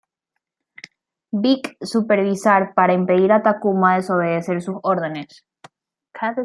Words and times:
Big 1.43 1.77
supervisar 1.79 2.73
para 2.73 2.93
impedir 2.95 3.31
a 3.31 3.43
Takuma 3.43 3.97
desobedecer 3.97 4.59
sus 4.63 4.77
órdenes. 4.81 5.45